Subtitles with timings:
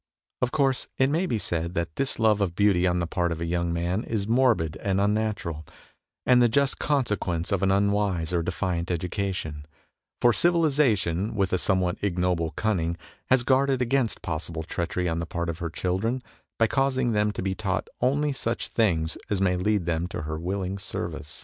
[0.41, 3.39] Of course it may be said that this love of beauty on the part of
[3.39, 5.63] a young man is morbid and unnatural,
[6.25, 9.63] and the just conse quence of an unwise or defiant education,
[10.19, 12.97] for civilization, with a somewhat ignoble cunning,
[13.29, 16.23] has guarded against possible treachery on the part of her children,
[16.57, 20.39] by causing them to be taught only such things as may lead them to her
[20.39, 21.39] willing service.